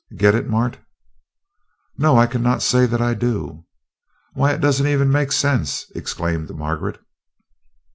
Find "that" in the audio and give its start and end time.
2.87-3.01